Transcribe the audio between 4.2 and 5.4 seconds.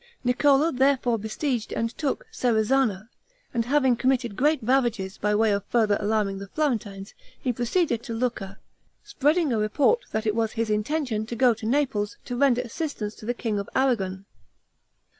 great ravages, by